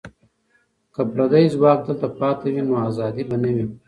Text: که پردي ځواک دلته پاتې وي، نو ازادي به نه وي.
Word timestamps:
که 0.93 1.01
پردي 1.11 1.43
ځواک 1.53 1.79
دلته 1.85 2.07
پاتې 2.19 2.47
وي، 2.53 2.63
نو 2.67 2.73
ازادي 2.89 3.23
به 3.29 3.35
نه 3.43 3.49
وي. 3.55 3.65